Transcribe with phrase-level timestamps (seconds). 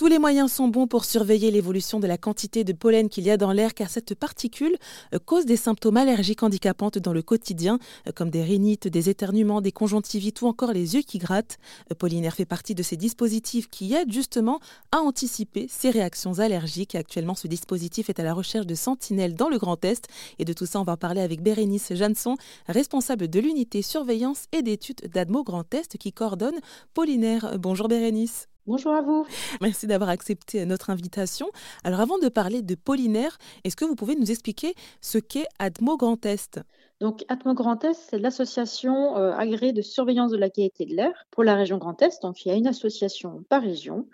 [0.00, 3.30] Tous les moyens sont bons pour surveiller l'évolution de la quantité de pollen qu'il y
[3.30, 4.74] a dans l'air car cette particule
[5.12, 9.60] euh, cause des symptômes allergiques handicapantes dans le quotidien euh, comme des rhinites, des éternuements,
[9.60, 11.58] des conjonctivites ou encore les yeux qui grattent.
[11.92, 14.58] Euh, Pollinaire fait partie de ces dispositifs qui aident justement
[14.90, 16.94] à anticiper ces réactions allergiques.
[16.94, 20.08] Actuellement, ce dispositif est à la recherche de sentinelles dans le Grand Est
[20.38, 22.36] et de tout ça, on va en parler avec Bérénice Jeanneson,
[22.68, 26.58] responsable de l'unité surveillance et d'études d'Admo Grand Est qui coordonne
[26.94, 27.58] Pollinaire.
[27.58, 28.49] Bonjour Bérénice.
[28.70, 29.26] Bonjour à vous.
[29.60, 31.48] Merci d'avoir accepté notre invitation.
[31.82, 35.96] Alors avant de parler de Pollinaire, est-ce que vous pouvez nous expliquer ce qu'est Atmo
[35.96, 36.60] Grand Est?
[37.00, 41.26] Donc, Atmo Grand Est, c'est l'association euh, agréée de surveillance de la qualité de l'air
[41.32, 42.22] pour la région Grand Est.
[42.22, 44.06] Donc, il y a une association par région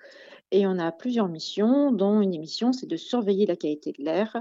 [0.53, 4.37] et on a plusieurs missions, dont une émission, c'est de surveiller la qualité de l'air.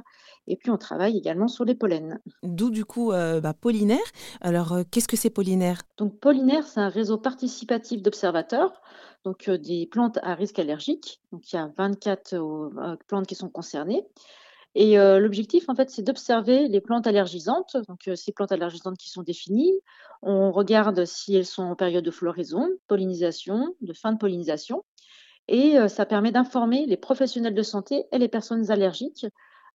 [0.48, 2.20] Et puis, on travaille également sur les pollens.
[2.44, 3.98] D'où, du coup, euh, bah, Pollinaire.
[4.42, 5.82] Alors, euh, qu'est-ce que c'est Pollinaire?
[5.98, 8.82] Donc, Pollinaire, c'est un réseau participatif d'observateurs
[9.24, 11.20] donc des plantes à risque allergique.
[11.32, 12.36] Donc il y a 24
[13.08, 14.06] plantes qui sont concernées.
[14.76, 19.24] Et l'objectif, en fait, c'est d'observer les plantes allergisantes, donc ces plantes allergisantes qui sont
[19.24, 19.74] définies.
[20.22, 24.84] On regarde si elles sont en période de floraison, pollinisation, de fin de pollinisation.
[25.48, 29.28] Et ça permet d'informer les professionnels de santé et les personnes allergiques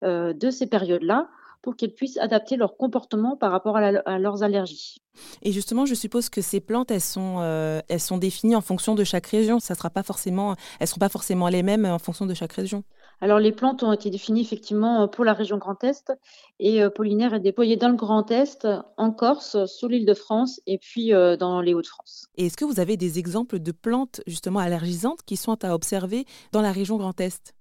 [0.02, 1.28] de ces périodes-là
[1.62, 4.98] pour qu'elles puissent adapter leur comportement par rapport à, leurs allergies.
[5.42, 8.94] Et justement, je suppose que ces plantes, elles sont, euh, elles sont définies en fonction
[8.94, 9.60] de chaque région.
[9.60, 12.52] Ça sera pas forcément, elles ne seront pas forcément les mêmes en fonction de chaque
[12.52, 12.82] région.
[13.22, 16.12] Alors, les plantes ont été définies effectivement pour la région Grand Est
[16.58, 20.60] et euh, Pollinaire est déployé dans le Grand Est, en Corse, sur l'île de France
[20.66, 22.28] et puis euh, dans les Hauts-de-France.
[22.36, 26.24] Et est-ce que vous avez des exemples de plantes justement allergisantes qui sont à observer
[26.52, 27.54] dans la région Grand Est?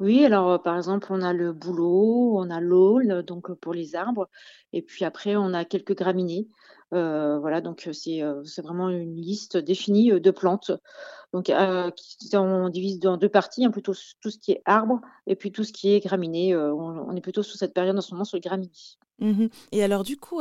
[0.00, 4.28] Oui, alors par exemple, on a le bouleau, on a l'aulne, donc pour les arbres,
[4.72, 6.48] et puis après, on a quelques graminées.
[6.92, 10.72] Euh, voilà, donc c'est vraiment une liste définie de plantes.
[11.34, 11.50] Donc,
[12.32, 15.64] on divise dans deux parties, hein, plutôt tout ce qui est arbre et puis tout
[15.64, 16.54] ce qui est graminé.
[16.56, 18.70] On, est plutôt sous cette période en ce moment sur les graminées.
[19.18, 20.40] Mmh et alors du coup,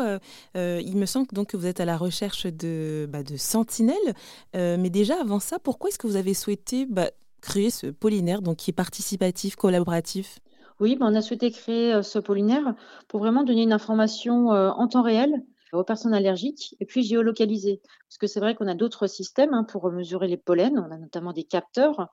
[0.54, 4.14] il me semble donc que vous êtes à la recherche de, bah, de sentinelles.
[4.54, 7.10] mais déjà avant ça, pourquoi est-ce que vous avez souhaité bah,
[7.42, 10.42] créer ce pollinaire donc qui est participatif, collaboratif?
[10.80, 12.76] Oui, bah, on a souhaité créer ce pollinaire
[13.08, 15.44] pour vraiment donner une information en temps réel
[15.80, 17.82] aux personnes allergiques et puis géolocaliser.
[18.08, 20.98] Parce que c'est vrai qu'on a d'autres systèmes hein, pour mesurer les pollens, on a
[20.98, 22.10] notamment des capteurs,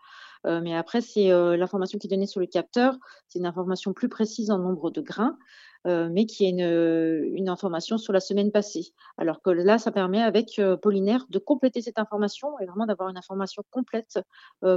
[0.47, 2.97] euh, mais après, c'est euh, l'information qui est donnée sur le capteur,
[3.29, 5.37] c'est une information plus précise en nombre de grains,
[5.87, 8.93] euh, mais qui est une, une, information sur la semaine passée.
[9.19, 13.19] Alors que là, ça permet avec Pollinaire de compléter cette information et vraiment d'avoir une
[13.19, 14.19] information complète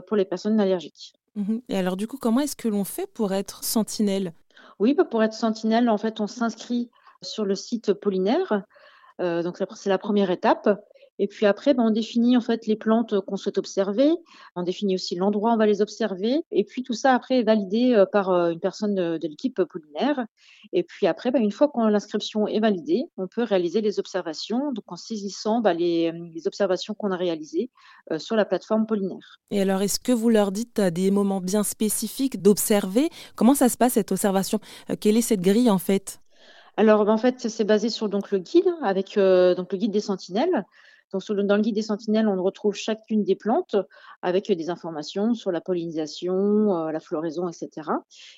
[0.07, 1.13] pour les personnes allergiques.
[1.35, 4.33] Mmh et alors du coup, comment est-ce que l'on fait pour être sentinelle?
[4.79, 6.89] Oui, bah, pour être sentinelle, en fait, on s'inscrit
[7.23, 8.63] sur le site Pollinaire.
[9.21, 10.69] Euh, donc c'est la première étape.
[11.19, 14.09] Et puis après, ben, on définit en fait les plantes qu'on souhaite observer.
[14.55, 16.43] On définit aussi l'endroit où on va les observer.
[16.49, 20.25] Et puis tout ça après est validé euh, par euh, une personne de, l'équipe pollinaire.
[20.71, 24.71] Et puis après, ben, une fois que l'inscription est validée, on peut réaliser les observations.
[24.71, 26.11] Donc en saisissant ben, les,
[26.47, 27.69] observations qu'on a réalisées
[28.17, 29.39] sur la plateforme pollinaire.
[29.51, 33.09] Et alors, est-ce que vous leur dites à des moments bien spécifiques d'observer?
[33.35, 34.59] Comment ça se passe cette observation?
[34.99, 36.22] Quelle est cette grille en fait?
[36.77, 39.99] Alors, en fait, c'est basé sur donc le guide avec euh, donc le guide des
[39.99, 40.65] sentinelles.
[41.13, 43.75] Dans le guide des sentinelles, on retrouve chacune des plantes
[44.23, 47.89] avec des informations sur la pollinisation, euh, la floraison, etc.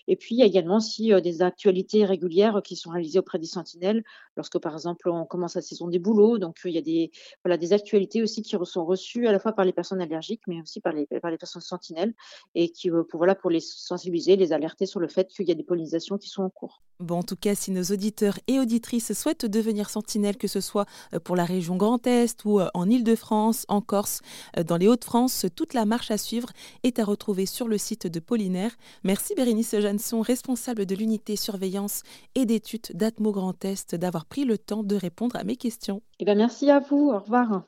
[0.07, 3.39] Et puis, il y a également aussi euh, des actualités régulières qui sont réalisées auprès
[3.39, 4.03] des sentinelles
[4.35, 6.37] lorsque, par exemple, on commence la saison des bouleaux.
[6.37, 7.11] Donc, il y a des,
[7.43, 10.61] voilà, des actualités aussi qui sont reçues à la fois par les personnes allergiques, mais
[10.61, 12.13] aussi par les, par les personnes sentinelles
[12.55, 15.55] et qui, pour, voilà, pour les sensibiliser, les alerter sur le fait qu'il y a
[15.55, 16.81] des pollinisations qui sont en cours.
[16.99, 20.85] Bon, en tout cas, si nos auditeurs et auditrices souhaitent devenir sentinelles, que ce soit
[21.25, 24.21] pour la région Grand Est ou en Île-de-France, en Corse,
[24.57, 25.45] euh, dans les Hauts-de-France.
[25.55, 26.49] Toute la marche à suivre
[26.83, 28.75] est à retrouver sur le site de Pollinaire.
[29.03, 32.03] Merci Bérénice Jeanneson, responsable de l'unité surveillance
[32.35, 36.01] et d'études d'Atmo Grand Est, d'avoir pris le temps de répondre à mes questions.
[36.19, 37.11] Eh bien, merci à vous.
[37.11, 37.63] Au revoir.